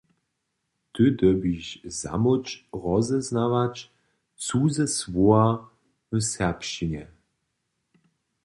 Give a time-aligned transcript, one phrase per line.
[0.93, 2.45] Ty dyrbiš zamóc
[2.85, 3.75] rozeznawać
[4.45, 5.47] cuze słowa
[6.11, 7.03] w serbšćinje.